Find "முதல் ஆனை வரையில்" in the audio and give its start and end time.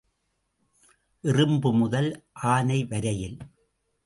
1.73-3.37